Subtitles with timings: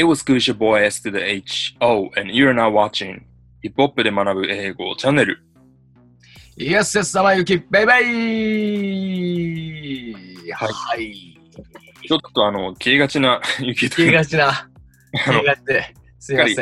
[0.00, 1.76] It was good your boy S to the H.
[1.82, 3.20] O and you're now watching
[3.60, 5.42] ヒップホップで学ぶ英語チャンネル。
[6.56, 8.04] イエスエス様ゆき、バイバイ
[10.54, 11.38] はいはい。
[12.08, 14.68] ちょっとあの、消えがちな 消えがちな、あ
[15.12, 16.56] 消のえがちで、すいません。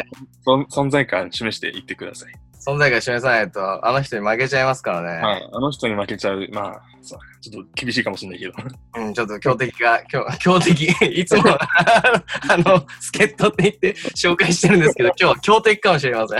[0.44, 2.32] 存存在感示していってください。
[2.54, 5.08] 存在感示さないと、あの人に負けちゃいますからね。
[5.24, 5.48] はい。
[5.52, 6.44] あの人に負けちゃう。
[6.52, 8.52] まあ、そうちょっと厳しいかもしれないけど。
[8.96, 16.38] うん、ちょっと強敵が、強 強敵、いつも あの、助っ人って言って紹介してるんですけど、 今日は強敵かもしれません。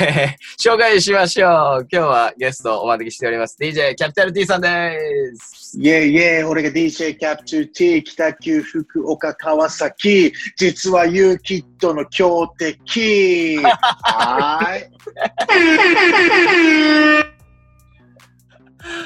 [0.00, 1.88] えー紹介しましょう。
[1.92, 3.56] 今日はゲストをお招きしております。
[3.60, 4.98] DJ キャピタル T さんで
[5.36, 5.78] す。
[5.78, 13.58] イェイイェイ、俺が DJ キャプチュー T、北九福岡川崎、実はユーキッドの強敵。
[13.58, 14.90] はーい。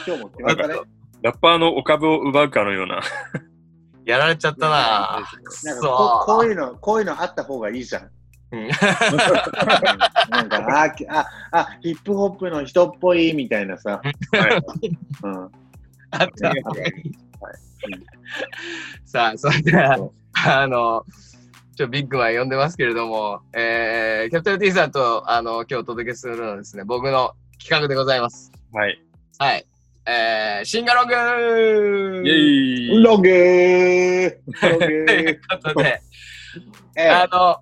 [0.07, 0.98] 今日も来ましたね。
[1.23, 3.01] ラッパーのお株を奪うかのような。
[4.05, 8.11] やられちゃったななんかそここういうの、こういうのあった方がいいじゃん。
[8.51, 8.69] うん
[10.31, 14.01] なんか、あ、きあ、あ、ヒップホップの人っぽいみたいなさ。
[15.23, 15.51] うん。
[16.11, 16.53] あった
[19.05, 19.99] さあ、それでは、
[20.47, 21.05] あの、
[21.77, 28.51] ちょビッグマン呼んでますけれども、えー、キャピタル T さんと、あの、今日お届けするのはですね、僕の企画でございます。
[28.73, 28.99] はい。
[29.39, 29.68] はい。
[30.11, 32.23] えー、シンガロングー。
[32.23, 33.03] イェイ。
[33.03, 34.69] ロゲー。
[34.71, 37.11] ロ といゲうことで、ーえ。
[37.11, 37.59] あの、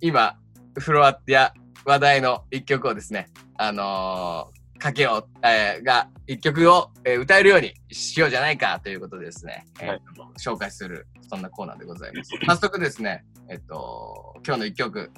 [0.00, 0.38] 今、
[0.78, 1.52] フロアや
[1.84, 10.00] 話題の一曲をですね、あのー、かけよう、えーが、一曲を、えー歌えるようにしようじゃないかということでですね、えーはい。
[10.38, 12.30] 紹介する、そんなコーナーでございます。
[12.46, 15.10] 早速ですね、えっと、今日の一曲、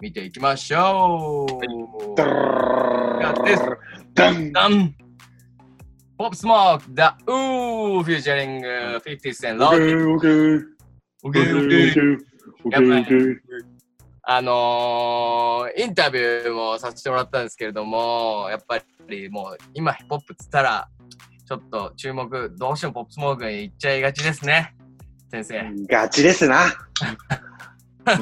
[0.00, 2.14] 見ていきましょう。
[4.14, 4.52] ダン。
[4.52, 4.94] ダン
[6.16, 10.60] ポップスモーク、The Ooh, featuring、uh, 50 Cent オッケーオッケー
[11.24, 12.18] オッケーオッケー
[12.64, 13.36] オッケー
[14.22, 20.88] あのー、インタビューもさせてもらったんですけれども、やっぱりもう今ヒップホップっつったら、
[21.46, 24.76] ちょっと注目、どうしてもポップスモークに行っちゃいがちですね。
[25.32, 25.64] 先生。
[25.90, 26.66] ガチですな。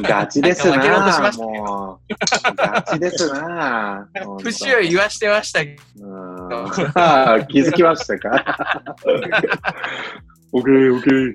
[0.03, 0.75] ガチですな。
[0.75, 2.15] したけどもう、
[2.57, 4.09] ガチですな。
[4.25, 8.85] ほんと節を言わしてましたけど、気づきましたか？
[10.53, 11.35] オッケーオッケー。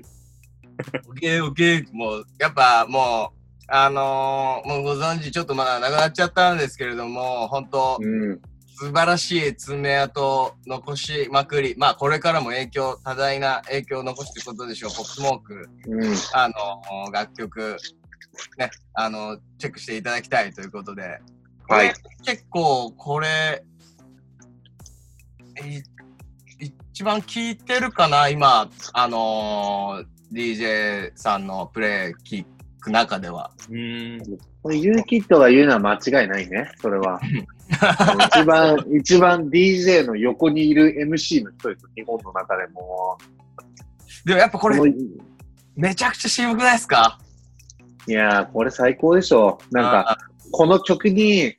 [1.08, 1.86] オッケーオッケー。
[1.92, 3.38] もう、やっぱもう、
[3.68, 8.40] あのー、もうご存知、ちょっとまだなくなっちゃったんですけれども、本当うん。
[8.80, 15.68] 素晴らしい爪痕を残しまくり、まあこれからも影響、多大な影響を残していくことでしょう、ポップスモーク。
[15.88, 16.14] うん。
[16.32, 17.76] あの、楽曲、
[18.58, 21.20] ね、あの、チェックしていただきたいということで。
[21.68, 21.92] はい。
[22.24, 23.64] 結構、これ、
[25.64, 25.82] い
[26.60, 28.28] 一番聴いてるかな？
[28.28, 32.44] 今、あのー DJ さんのプレイ聞
[32.80, 33.50] く中では。
[33.70, 34.38] うーん。
[34.62, 37.18] これユーキッドが言うのは間違いないね、それは。
[38.36, 43.16] 一番、一番 DJ の横にいる MC の人です、日本の中でも。
[44.26, 44.78] でもやっぱこれ
[45.76, 47.18] めちゃくちゃ渋くないですか？
[48.12, 49.58] やー、これ最高でしょ。
[49.70, 50.18] なんか、あ
[50.50, 51.54] この曲に、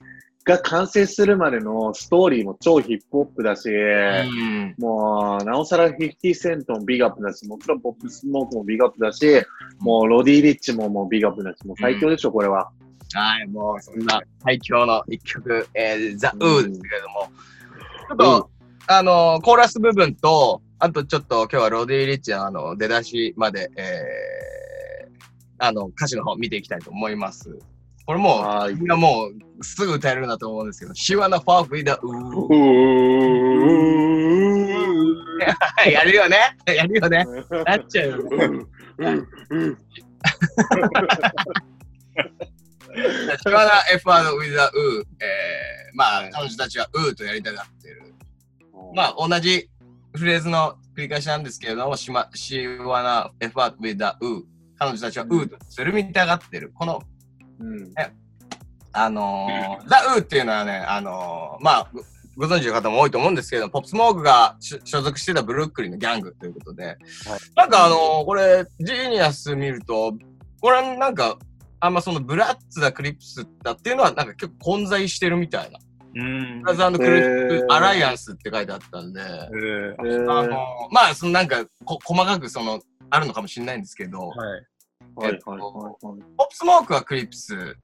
[0.46, 4.76] が完成するまでのストーリーも超ヒップホップだし、うん。
[4.80, 9.44] もう、なおさら50セントもビッグアップだし、もちろんポップスモークもビッグアップだし、
[9.80, 12.72] もうロディ・リッチももうビッグアップだし、もう最強でしょ、これは。
[13.14, 17.30] はい、もうそんな最強の一曲、えー、ザ・ウーですけれども、
[18.08, 18.50] ちょっと、
[18.88, 24.59] あの、コーラス部分と、あとちょっと今日はロディ・リッチのあの出だしまで、えー、
[25.60, 27.58] あの、歌詞の方見ていきたいと思います。
[28.06, 28.76] これもう、はい。
[28.76, 32.08] みんなもうすぐ歌えるなと思うんですけど、She wanna fuck with the う
[32.50, 33.30] ooh
[35.92, 36.58] やるよね。
[36.66, 37.24] やるよね。
[37.66, 38.18] なっちゃうよ。
[42.98, 48.16] She wanna F word with the ooh えー、まあ、彼女たちは ooh とやりたがってる。
[48.96, 49.70] まあ、同じ
[50.16, 50.40] フレー。
[50.40, 54.44] ズの繰り返しなんですけれども、しま、she wanna F word with the ooh
[54.80, 56.72] 彼女たちは ooh とつるみたがってる。
[56.74, 57.02] この、
[57.60, 57.94] うん。
[58.94, 66.98] あのー、The ooh っていうのはね、あのー、まあ、ごご存知の方も多いと思うんですけど、ポップスモークがし所属してたブルックリンのギャングということで、
[67.56, 70.14] なんかあのー、これ、ジーニアス見ると、
[70.62, 71.38] これなんか、
[71.82, 75.80] あんまそのブラッツだクリプスだっていうのはなんか結構混在してるみたいな。
[76.16, 76.62] うーん。
[76.62, 79.28] ブラザークリへプーアライアンスって書いてあったんで、えー。
[79.28, 80.48] えあーのー、
[80.92, 82.80] まあ、そのなんかこ細かくその、
[83.10, 84.66] あるのかもしれないんですけど、はい。
[85.20, 85.96] はいはいはいはい。
[86.02, 87.78] ポップスモークはクリプス、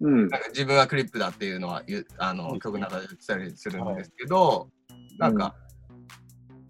[0.00, 0.28] うん。
[0.28, 1.82] なんか自分はクリップだっていうのは
[2.18, 4.68] あの曲の中で言ってたりするんですけど、
[5.18, 5.54] なんか、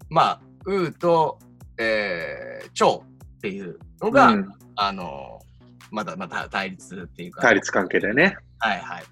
[0.09, 1.37] まあ、ウーと、
[1.77, 3.05] えー、チョウっ
[3.41, 5.39] ていうのが、うんあの、
[5.91, 7.41] まだまた対立っていうか。
[7.41, 8.37] 対立関係でね。
[8.59, 9.03] はいはい。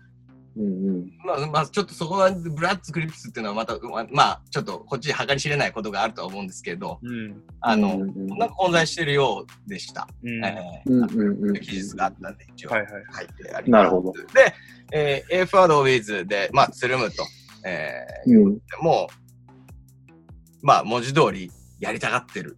[0.58, 1.12] うんうん。
[1.24, 7.44] まあ、まあ、ちょっとそこは、ブラッツ・クリプスっていうのはまた、ままあ、ちょっとこっち計り知れないことがあるとは思うんですけど、うん。
[7.62, 10.08] あの、うんうんなんか混在してるようでした。
[10.24, 10.44] うん。
[10.44, 11.54] えうんーうんうん。
[11.60, 12.92] 記述があったんで、一応はいはい。
[13.14, 13.84] 書いてあります。
[13.84, 14.12] なるほど。
[14.12, 14.54] で、
[14.92, 17.24] えー、A ファード・ウィズで、まあ、つるむと、
[17.66, 18.54] えうん。
[18.54, 22.58] ー、もう、まあ、文字通りやりたがってる。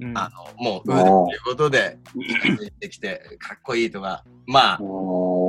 [0.00, 1.98] うんあの、もう、うーということで、
[2.80, 4.78] できて、かっこいいとか、まあ、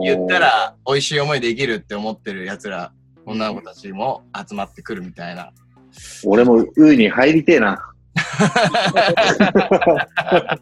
[0.04, 2.92] 言ったら、美味しい思いできるって思ってる奴ら、
[3.26, 5.52] 女の子たちも集まってくるみたいな。
[6.26, 7.92] 俺もウーに入りてえな。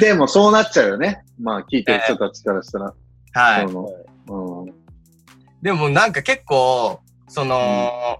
[0.00, 1.24] でもそうなっちゃうよね。
[1.40, 2.94] まあ聞いてる人たちからしたら。
[3.32, 3.68] はい。
[3.68, 3.90] その
[4.64, 4.74] うん
[5.62, 8.18] でもなんか結構、その、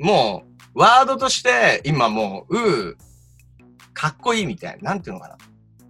[0.00, 0.44] も
[0.74, 2.96] う、ワードとして、今もう、うー、
[3.98, 4.90] かっこいいみたいな。
[4.92, 5.36] なんていうのか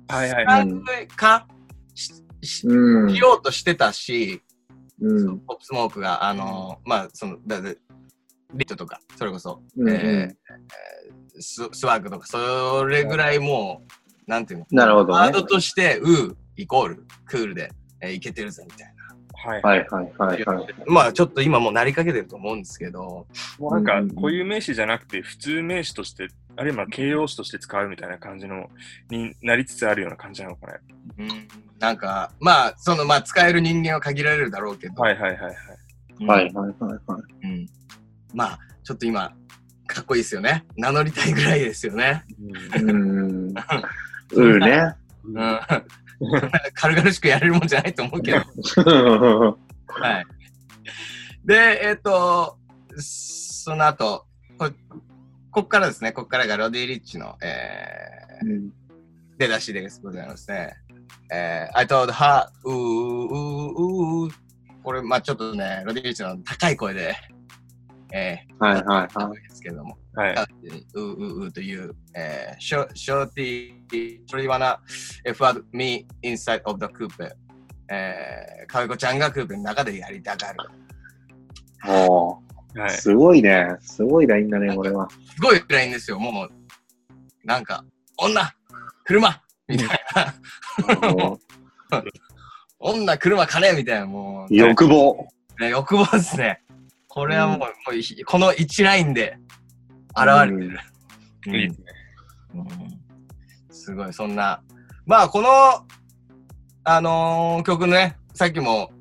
[0.09, 0.17] な。
[0.17, 0.47] はいはい。
[0.47, 1.47] かっこいいか
[1.95, 2.13] し、
[2.43, 4.41] し、うんしようとしてたし、
[4.99, 7.75] うんポップスモークが、あのまあ、その、だだ
[8.55, 10.35] リットとか、それこそ、うんえー
[11.41, 13.83] ススワッグとか、それぐらいも
[14.27, 17.71] う、なんていうの、なるほどねワードとして、うーイコール、クールで、
[18.01, 18.95] えーいけてるぜみたい
[19.45, 19.63] はい。
[19.63, 20.67] はいはいはいはい。
[20.67, 20.75] な。
[20.87, 23.27] まあ、ちょっと今もうなりかけてると思うんですけど、
[23.59, 26.29] もうなんかうん、固有名詞じゃなくて、普通名詞として、
[26.59, 28.69] あるいはまあ形容詞として使うみたいな感じの、
[29.11, 30.73] になりつつあるような感じなのかね。
[31.19, 35.55] うん、なんか、まあ、その、まあ、使える人間は限られるだろうけど、はいはいはいはい。
[36.21, 37.47] うんはいはいはいはい。
[37.47, 37.67] うん。
[38.35, 39.33] まあ、ちょっと今、
[39.87, 40.65] かっこいいですよね。
[40.77, 42.25] 名乗りたいぐらいですよね。
[42.75, 43.51] うん。
[43.51, 44.95] ウーね。
[45.25, 45.61] うん。
[46.75, 48.39] 軽々しくやれるもんじゃないと思うけど。
[49.87, 50.27] はい。
[51.45, 52.59] で、えっ、と、
[52.99, 54.27] その後、
[54.59, 54.69] こ
[55.59, 58.71] こっからですね、こっからがロディ・リッチの、えー、
[59.39, 60.73] 出だしでございますね。
[61.33, 64.33] えー、I told her, うーうーうー
[64.85, 67.17] これ、まあちょっとね、ロディ・リッチの高い声で、
[68.13, 69.49] えはいはいー、はい。
[69.49, 70.35] ですけれども、はい。
[70.95, 74.81] ううううという、えー、ショショーティー、それはな、
[75.25, 77.33] F me inside of the coupe。
[77.91, 80.59] えー、かわいこちゃんがクーペの中でやりたがる。
[81.85, 82.48] おー
[82.79, 82.91] はい。
[82.91, 83.77] すごいね。
[83.81, 85.09] すごいラインだね、これは。
[85.11, 86.51] すごいラインですよ、もう。
[87.45, 87.85] なんか、
[88.17, 88.53] 女
[89.05, 89.89] 車みたい
[91.01, 91.11] な。
[91.13, 91.39] も
[92.79, 95.29] 女、車、金みたいな、もう、う欲望。
[95.59, 96.63] ね、欲望ですね。
[97.09, 99.39] これはもう、うんもういこの一ラインで
[100.17, 100.81] 現れてる。
[101.47, 101.85] うんいいですね。
[102.55, 102.99] うん
[103.71, 104.63] すごい、そんな。
[105.07, 105.49] まあ、この、
[106.85, 108.93] あのー曲ね、さっきも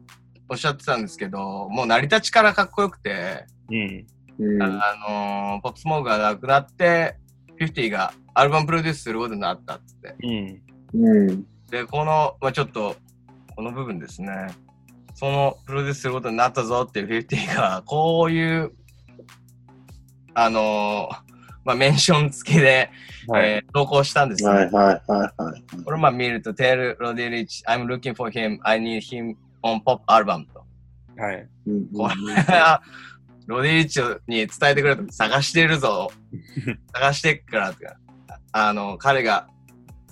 [0.49, 4.07] おっしゃってたんですけど、もう成り立ちからかっこよくて、うん。
[4.39, 4.61] うん。
[4.61, 4.67] あ
[5.09, 7.17] のーポップスモークがなくなって、
[7.59, 10.15] 50がアルバムプロデュースすることになったって。
[10.23, 10.61] うん。
[11.01, 11.45] うん。
[11.69, 12.95] で、この、まあちょっと、
[13.55, 14.47] この部分ですね。
[15.15, 18.71] そのプロデュースすることになったぞっていう50が、こういう、
[20.33, 21.27] あのー
[21.65, 22.89] まあメンション付きで、
[23.27, 23.49] はい。
[23.49, 24.49] えー投稿したんですね。
[24.49, 25.83] はいはいはいはい。
[25.83, 30.63] これまあ見ると、Tell Roddy Rich, I'm looking for him, I need him on pop album と。
[31.17, 31.49] はい。
[31.67, 32.13] うんこれ
[33.47, 36.11] ロディ・リッチに伝えてくれと探してるぞ。
[36.93, 37.95] 探してっからってか、
[38.51, 39.47] あの、彼が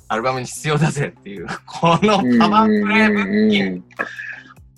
[0.08, 3.84] アルバムに必要だぜっていう、 このパワープレイブッキング。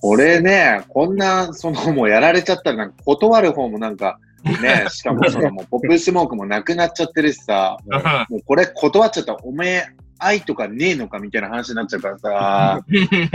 [0.01, 7.77] 俺ね、こんな、そのもうやられちゃったら、なんか断る方もなんか、ね、 しかもそのもうポップスモークもなくなっちゃってるしさ、
[8.29, 9.86] もうこれ断っちゃったら、おめえ
[10.20, 12.81] 愛とかねえのかみたいな話になっちゃうからさ、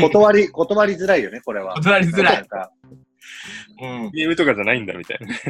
[0.01, 1.75] 断り、断りづらいよね、これは。
[1.75, 2.45] 断りづらい
[3.81, 4.11] うん。
[4.11, 5.41] ゲームとかじゃないんだみたいなね。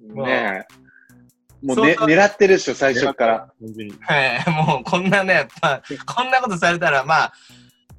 [0.00, 1.66] ねえ。
[1.66, 3.52] もう、ね、そう狙ってるっしょ、最初から。
[3.60, 3.92] 本当に。
[4.10, 7.32] えーもうこんなね、まあ、こんなことされたら、まあ、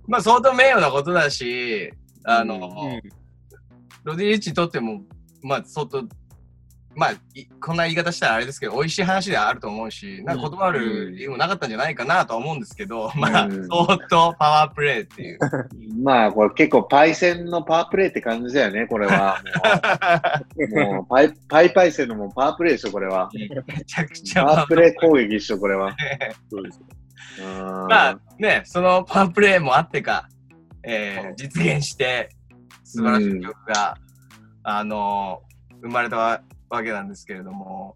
[0.08, 1.92] まあ相当名誉なことだし、
[2.24, 3.02] あの、うん
[4.04, 5.04] ロディ・リッチにとっても、
[5.42, 6.04] まあ相当、
[6.96, 15.40] まあ、いこんな言い方したらあれですけど、美味しい話ではあると思うし、なんか断る理由もなかったんじゃないかなとは思うんですけど、まあ、うん相当パワープレイっていう。
[16.04, 19.42] まあ、これ結構パイセンのパワープレイって感じだよね、これは。
[20.76, 23.30] もう、もうパイ、パイパイセンのもうパワープレイでしょ、これは。
[23.34, 23.48] め
[23.86, 25.96] ちゃくちゃパワープレイ攻撃でしょ、これは。
[26.50, 26.82] そうです。
[27.42, 30.28] うんまあね、そのパワープレイもあってか、
[30.84, 32.30] えー実現して、
[32.84, 33.98] 素晴らしい曲が、
[34.64, 35.50] あのー
[35.82, 37.96] 生まれたわわけなんですけれども、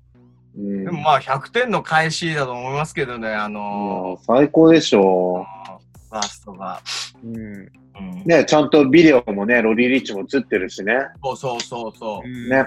[0.58, 6.82] うんでもまあ100点の返しだと思いますけどね、あものう最高でしょー、ファーストが。
[7.24, 7.36] うん。
[7.36, 10.94] うんね、ちゃんとビデオもね、ロリー・リッチも映ってるしね。
[11.24, 12.50] そうそうそうそう。
[12.50, 12.66] ね。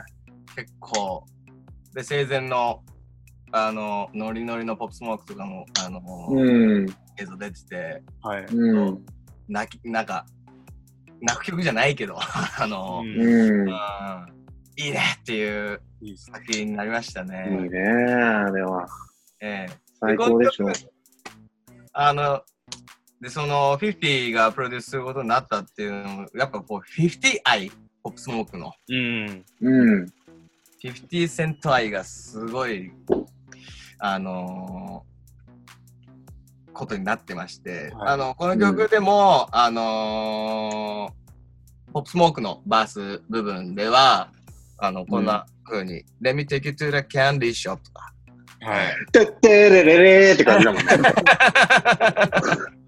[0.55, 1.25] 結構。
[1.95, 2.83] で、生前の、
[3.51, 6.87] あの、ノリノリのポップスモークとかも、あの、うん。
[7.19, 8.45] 映像出てて、はい。
[8.45, 9.05] うん。
[9.49, 10.27] 泣き、なんか、
[11.21, 13.69] 泣く曲じゃないけど、 あの、うんうんうん。
[14.77, 17.69] いいねっていういいですね作品になりましたいいね。
[17.69, 18.87] ね、あれは。
[19.41, 20.71] ええ最高でしょ。
[21.93, 22.43] あの、
[23.21, 27.71] で、その、50がプロデュースすることになったっていうのも、やっぱこう、50愛、
[28.03, 28.73] ポップスモークの。
[28.89, 29.45] うん。
[29.63, 30.07] うん。
[30.83, 32.93] 50セント愛がすごい、
[33.99, 35.17] あのー
[36.75, 44.31] ことになってまして、はいあの、この曲でも、あのーポップスモークのバース部分では、
[44.77, 48.13] あの、こんな風に、Let me take you to the candy shop とか、
[48.61, 49.13] はい。
[49.13, 50.93] てってれれれーって感じだもんね。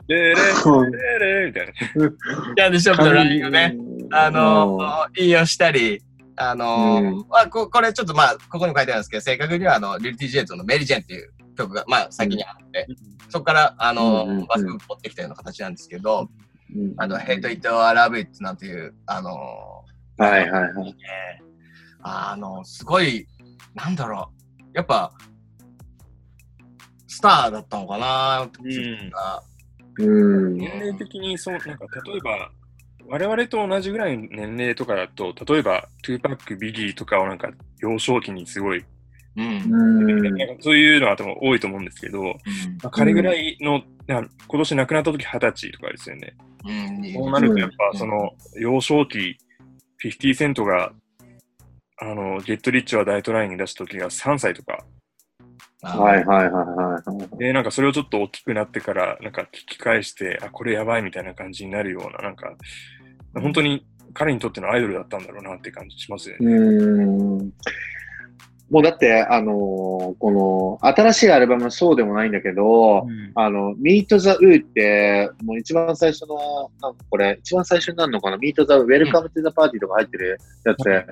[0.08, 1.72] でれれれみたいな。
[1.72, 2.12] キャン
[2.54, 3.76] ディーショップのラインをね、
[4.10, 6.02] あのー引用したり、
[6.36, 12.86] あのーうんまあ、ここれちょっとまあ、ここにも書いてあるんですけど、正確には、あの、リルティ・ジェイトのメリー・ジェンっていう曲が、まあ、先にあって、
[13.28, 16.28] そこから、あのうんうんうんバスク持ってきたような形なんですけど、
[16.74, 19.30] うんあの、ヘイト・イット・アラブ・イットなんていう、あの
[20.16, 20.86] はいはいはい。
[20.86, 21.42] ね
[22.08, 23.26] あの、すごい、
[23.74, 25.12] なんだろう、やっぱ、
[27.06, 29.12] スターだったのかな、うん
[29.98, 30.56] うん。
[30.56, 32.50] 年齢的にそう、なんか例えば、
[33.08, 37.50] 我々と同じぐらいの年齢とかだと、例えば、トゥーパック、ビギーとかをなんか
[37.80, 38.84] 幼少期にすごい、
[39.36, 39.60] うん。
[40.46, 42.32] かそういうのは多分多いと思うんですけど、ま
[42.84, 46.34] あ、彼ぐらいの、な今年亡くなった時二十歳とかですよね。
[46.64, 47.12] うん。
[47.12, 49.38] そうなるとやっうぱ、んその幼少期、
[50.04, 50.92] 50セントが、
[52.00, 54.84] あの、 Get Rich or Die Tryin' 出した時が3歳とか、
[55.80, 57.38] はいはいはいはい。
[57.38, 62.52] で、なんかそれをちょっと大きくなってから、なんか聞き返して、あ、これやばいみたいな感じになるような、なんか、
[63.34, 66.46] 本当に彼にとってのアイドルだったんだろうなって感じしますよね。
[66.52, 67.52] うん。
[68.70, 69.54] もうだって、あのー
[70.18, 81.06] この、新しいアルバムはそうでもないんだけど、あの、Meet the U って、もう一番最初の、なんかこれ、一番最初になるのかな ?Meet the Welcome to the Party とか入ってるやつで、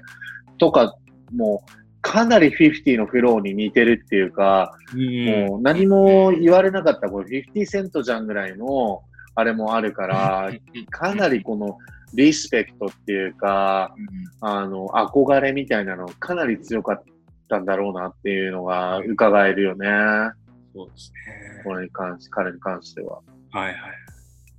[0.58, 0.96] とか、
[1.34, 1.70] もう、
[2.02, 9.02] かなり50のフローに似てるっていうか、うんもう何も言われなかった、これ50セントじゃんぐらいの、
[9.34, 10.50] あれもあるから、
[10.90, 11.78] かなりこの、
[12.14, 13.94] リスペクトっていうか、
[14.40, 17.02] あの、憧れみたいなのかなり強かっ
[17.48, 19.88] たんだろうなっていうのが伺えるよね。
[20.74, 21.62] そうですね。
[21.64, 23.20] これに関し、彼に関しては。
[23.50, 23.76] はいはい。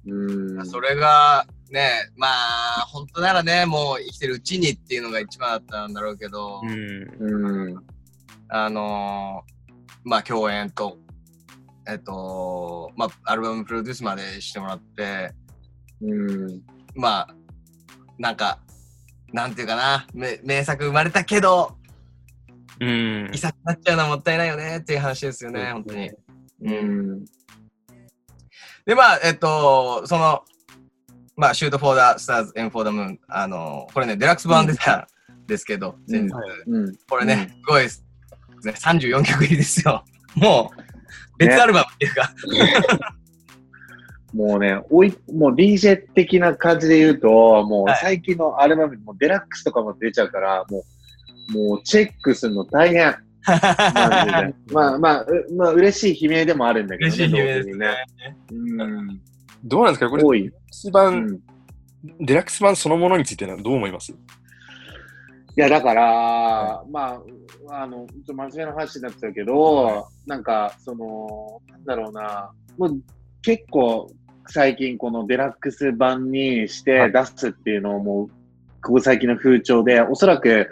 [0.07, 0.65] うん。
[0.65, 7.07] それがね、まあ、本当ならね、もう生きてるうちにっていうのが一番だったんだろうけど、うん。
[7.19, 7.83] うん。
[8.49, 9.57] あのー
[10.07, 10.97] まあ、共演と、
[11.85, 15.33] えっと、まあ、アルバムプロデュースまでしてもらって、
[16.01, 16.61] うん。
[16.95, 17.35] まあ、
[18.17, 18.59] なんか、
[19.33, 21.75] なんていうかな、め名作生まれたけど、
[22.79, 23.37] うん遺。
[23.37, 26.09] 作になっちゃうのはもったいないよねっていう話ですよね、本当に。
[26.09, 26.15] う
[26.61, 27.25] うんん。
[28.85, 30.45] で、まあ、えっと、その、
[31.37, 35.95] まあ、 Shoot for the Stars Aim for the Moon、あの、これね、デラックス版出たんですけど、
[36.65, 36.95] うん。
[37.07, 38.03] これね、すごいです、
[38.65, 40.03] ね、34曲入りですよ。
[40.35, 42.33] もう、別アルバムっていうか、
[44.33, 50.83] もうね、おい、もう DJ 的な感じで言うと、もうはい最近のアルバムにもうデラックスとかも出ちゃうから、も
[51.49, 53.15] う、もうチェックするの大変。
[54.73, 57.95] まあまあ、うまあ嬉しい悲鳴でもあるんだけど嬉しいね、悲鳴ですね。
[58.51, 59.21] うん。
[59.67, 60.29] どうなんですかこれ、デ。
[60.29, 62.25] ラックス版、うん。
[62.25, 64.11] デラックス版そのものについてはどう思います？
[64.11, 64.15] い
[65.55, 67.19] や、だから、ま
[67.69, 73.01] あ、あの、真面目な話になっちゃうけど、なんか、その、なんだろうな、もう
[73.41, 74.11] 結構
[74.47, 78.27] 最近このデラックス版にして出すっていうのをもう、
[78.81, 80.69] ここ最近の風潮で、おそらく、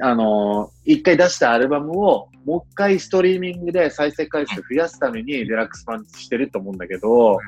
[0.00, 7.38] あの、一回出したアルバムを、もう一回ストリーミングで再生回数増やすためにデラックス版してると思うんだけど、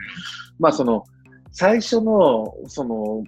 [0.58, 1.04] まあその、
[1.52, 3.22] 最初の、その、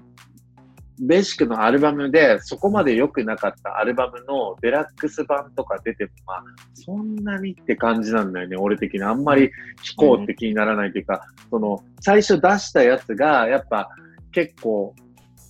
[0.98, 9.02] ベーシックのアルバムでそこまで良くなかったアルバムのデラックス版とか出ても、まあ、そんなにって感じなんだよね、俺的に。
[9.02, 9.50] あんまり
[9.82, 13.90] 聴こうって気にならないというか、その、最初出したやつが、やっぱ
[14.32, 14.94] 結構、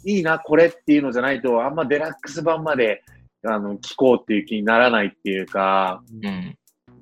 [0.05, 3.03] いいな、これっていうのじゃないと、あんまデラックス版まで、
[3.45, 6.57] あの、聴こうっていう気にならないっていうか、うん。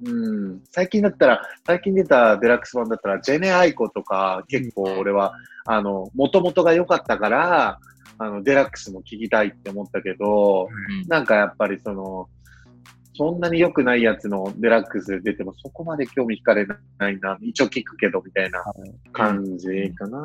[0.07, 5.35] うん、最近だったら、最近出たデラックス版だったら、ジェネイ・アイコとか、結構俺は、
[5.67, 7.79] あの、元々が良かったから、
[8.19, 10.69] あの、デラックスも聞きたいって思ったけど、
[11.09, 12.29] なんかやっぱりその、
[13.17, 16.67] そんなに良くないやつのデラックス出てもそこまで興味惹かれ
[16.99, 18.63] ないな、一応聞くけどみたいな
[19.13, 20.19] 感じかな。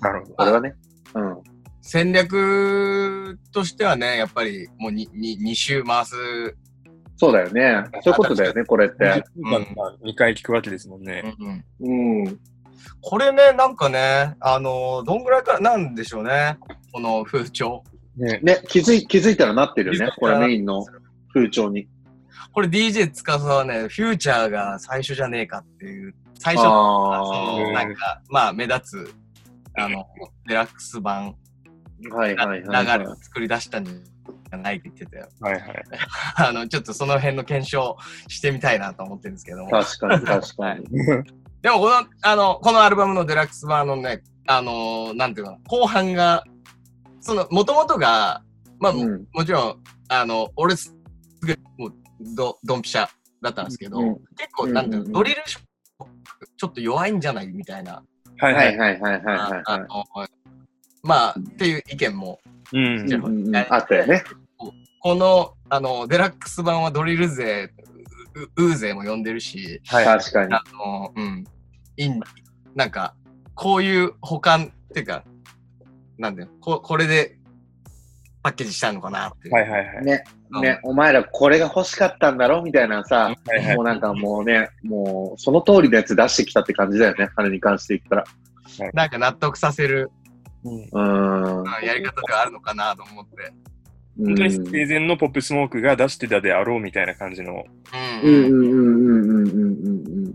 [0.00, 0.34] なるほど。
[0.34, 0.74] これはね。
[1.14, 1.36] うん。
[1.82, 6.14] 戦略としてはね、やっぱりもう 2, 2, 2周回す。
[7.16, 7.84] そうだよね。
[8.02, 9.24] そういうことだよね、これって。
[9.36, 9.60] まあ
[10.04, 11.34] 2回聞くわけですもんね。
[11.80, 12.40] うんうん。
[13.00, 16.58] これね、なんかね、あのどんぐらいからなんでしょうね。
[16.92, 17.84] この風潮。
[18.16, 20.84] ね、ね、気づい、気づいたらなってるよねこれメインの
[21.32, 21.88] 風潮に。
[22.52, 29.14] これ DJ つかさはね、フューチャーが最初じゃねえかっていう、最初、のなんか、まあ目立つ、
[29.76, 30.06] あの、
[30.46, 32.14] デラックス版、ー。
[32.14, 35.28] はいはい流れを作り出したんじゃないって言ってたよ。
[35.40, 35.84] はいはい。
[36.36, 37.96] あの、ちょっとその辺の検証
[38.28, 39.70] してみたいなと思ってるんですけども。
[39.70, 40.84] 確かに 確かに。
[41.62, 46.44] でもこの、あの、このアルバムのデラックス版のね、あのーなんていうの、後半が、
[47.20, 48.42] その、もともとが、
[48.78, 50.94] まあ、うんもちろん、あの、俺す
[51.40, 51.92] ぐ、もう、
[52.36, 53.08] ど、ドンピシャ
[53.40, 55.42] だったんですけど、うん結構、なんていうの、うんドリル
[56.56, 58.02] ちょっと弱いんじゃないみたいな、
[58.38, 58.58] はいは。
[58.58, 59.86] はいいはいはいはいあの、
[61.02, 62.38] まあ、っていう意見も、
[62.72, 64.24] うんあったよね。
[65.04, 67.70] この、あの、デラックス版はドリル勢、
[68.56, 70.04] ううウー勢も呼んでるし、はい。
[70.06, 70.54] 確かに。
[70.54, 71.44] あの、うん。
[71.98, 72.20] いん、
[72.74, 73.14] なんか、
[73.54, 75.22] こういう保管っていうか、
[76.16, 77.36] なんだよ、ここれで
[78.42, 79.54] パッケージしたのかなっていう。
[79.54, 80.04] はいはいはい。
[80.06, 82.62] ね、うんね、お前らこれが欲しかったんだろ？
[82.62, 88.24] みたいなさ、はいはいもうなんかもうね、もうその通りのやつ出してきたって感じだよね、あれに関して言ったら。
[88.94, 90.10] なんか納得させる、
[90.64, 91.58] うんうーん。
[91.58, 93.52] うんやり方ではあるのかなと思って。
[94.18, 97.64] 本当に生前のポップスモークが出してたであろうみたいな感じの。
[98.22, 100.34] うんうんうんうんうんうん。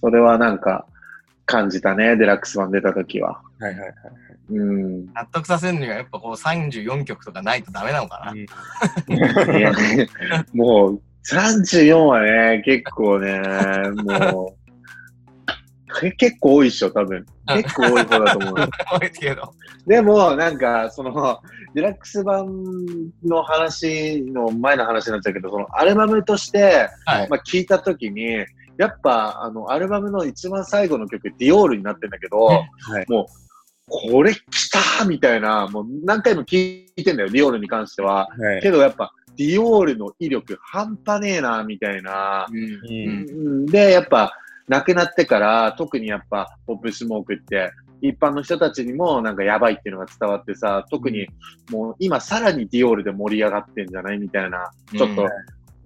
[0.00, 0.86] それはなんか
[1.46, 3.40] 感じたね、デラックス版出た時は。
[3.58, 3.92] はいはいはい。
[4.48, 8.34] うん、納得させるにはやっぱこう34曲とかないとダメなのかな。
[10.54, 13.40] もう34はね、結構ね、
[14.04, 14.65] もう。
[16.16, 17.24] 結構多いっしょ、多分。
[17.48, 18.54] 結構多い方だと思う。
[19.00, 19.52] 多いけど。
[19.86, 21.40] でも、なんか、その、
[21.74, 22.46] デラックス版
[23.24, 27.28] の話の前の話になっちゃうけど、そのアルバムとして、はい。
[27.28, 28.44] まあ、聞いたときに、
[28.78, 32.60] やっぱ、あの、アルバムの一番最後の曲、ディオールになってんだけど、は
[33.02, 33.26] いもう、
[33.88, 34.40] これ来
[34.98, 38.28] たみたいな、もう何回も聞いてんだよ、ディオールに関しては。
[38.38, 38.62] はい。
[38.62, 42.46] けどやっぱ、ディオールの威力半端ねえな、みたいな。
[42.50, 44.32] うんうんで、やっぱ、
[44.68, 47.70] 亡くなってから、特にやっぱ、ポップスモークって、
[48.02, 51.26] 一般の人たちにもなんかやばいっていうのが伝わってさ、特に
[51.70, 54.18] もう今さらにディオールで盛り上がってんじゃない？
[54.18, 55.26] みたいな、ちょっと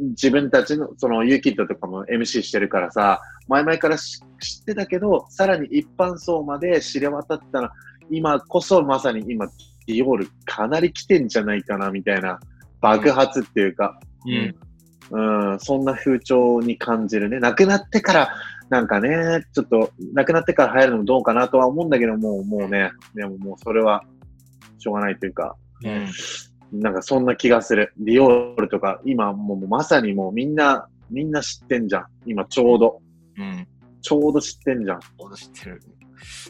[0.01, 7.73] 自分たちの、そのユーキッドとかも MC してるからさ、前々からし知ってたけど、さらに一般層まで知れ渡ったら、
[8.11, 9.47] 今こそまさに今、
[9.87, 12.41] ディオールかなり来てんじゃないかなみたいな、
[12.81, 14.55] 爆発っていうか、うん。
[15.13, 17.41] うん、そんな風潮に感じるね。
[17.41, 18.35] 亡くなってから、
[18.71, 24.05] なんかね、ちょっと、亡くなってから流行るのもどうかなとは思うんだけども、もうね、でももうそれは、
[24.79, 26.07] しょうがないというか、うん
[26.73, 27.93] なんかそんな気がする。
[27.99, 32.07] ディオールとか、今もうまさにもうみんな、みんな知ってんじゃん。
[32.27, 33.01] 今ちょうど。
[33.37, 33.67] うん。
[34.03, 35.01] ちょうど知ってんじゃん。
[35.19, 35.83] 俺知ってる。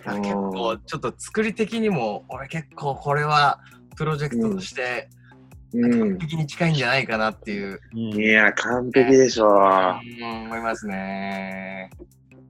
[0.05, 3.61] 結構、ちょっと作り的にも、俺結構これは、
[3.97, 5.20] プロジェクトとして、うん。
[5.71, 9.47] 的に近いんじゃないかなっていう、いや、完璧でしょ。
[9.47, 11.91] うん、思いますね。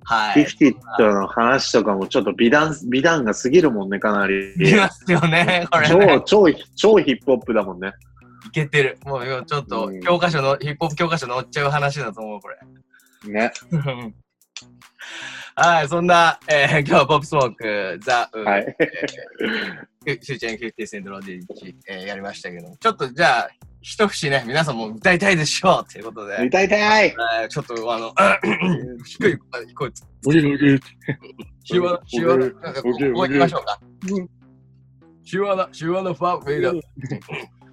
[0.05, 0.45] はい。
[0.45, 4.55] フィフティットの話とかもちょっと美談、美談が過ぎるもんね、かなり。
[4.55, 7.93] いますよね、これ超ね。、超、超ヒップホップだもんね。
[8.47, 8.99] いけてる。
[9.05, 12.57] もう今ちょっとうん教科書の、ヒップホップ教科書載っちゃう話だと思う、これ。
[13.33, 13.53] ね。
[15.55, 18.77] はい、そんな、えー今日はポップスモーク、ザ・ウー、はい。
[20.03, 23.51] フューチャー50セントロディッチ、えーやりましたけど、ちょっとじゃあ、
[23.83, 28.15] 一節ね、皆さんも歌いたいでしょうということで、歌いたいえーちょっとあの、
[29.05, 29.37] 低い
[29.75, 29.93] 声、
[30.27, 30.81] オリオリ
[31.65, 33.79] シュワナ、シュワナ、なんかここ OK こ行きましょうか。
[35.23, 36.73] シュワナ、シュワナファーフェイド。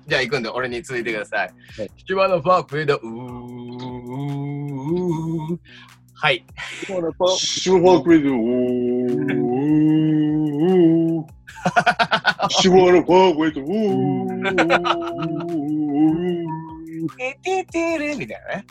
[0.07, 1.53] じゃあ行くんで、俺に続いてください。
[1.79, 5.57] はいシュワナファーフェイド、うー。
[6.13, 6.45] はい。
[6.83, 8.37] シュワークリズム。
[10.67, 10.96] シ
[12.69, 13.67] ュワークリズム。
[17.15, 18.65] てててれみたいなね。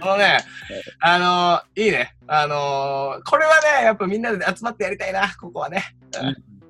[0.00, 0.38] あのね、
[1.00, 2.14] あのー、いいね。
[2.26, 5.84] あのー、これはね、やっぱみんなで集まってやりたいな、ここはね。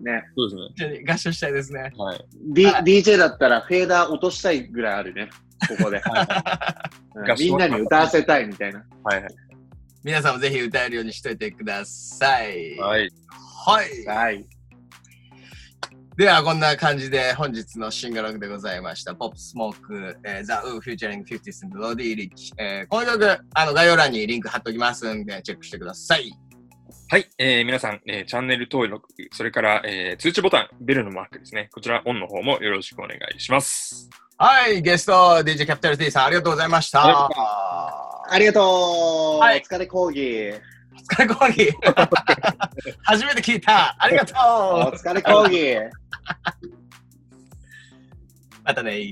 [0.02, 0.24] ね。
[0.36, 1.04] そうですね。
[1.06, 1.92] 合唱したいですね。
[1.96, 2.24] はい。
[2.52, 5.30] D、DJ だったらフェーダー落としたいぐらいあるね。
[5.68, 5.98] ここで。
[5.98, 6.02] うん
[7.38, 8.84] みんなに歌わせたいみたいな。
[9.04, 9.34] はいはい。
[10.02, 12.78] 皆さんもぜひ歌えるようにしといてください。
[12.78, 13.10] はい。
[13.66, 14.06] はい。
[14.06, 14.46] はい。
[16.16, 19.14] では、こんな感じで本日のシンガログでございました。
[19.14, 22.52] ポップスモーク、えー、ザ・ウー・フューチャリング・50スンド・ロディ・リッチ。
[22.58, 26.32] えー、この曲、あの概要欄にリンク貼っておきますんで、チェックしてください。
[27.08, 31.68] はい、えー、皆さん、えー、チャンネル登録、それから、えー、通知ボタン、ベルのマークですね。
[31.72, 34.08] こちら、オンの方もよろしくお願いします。
[34.38, 38.09] はい、ゲスト、DJ キャピタル T さん、ありがとうございました。
[38.32, 40.52] ありがとうはいお疲れ講義。
[40.52, 41.72] お疲れ講義。
[43.02, 43.96] 初めて聞いた。
[43.98, 44.92] ありがとおう。
[44.94, 45.76] 疲れ講義。
[48.62, 49.10] またね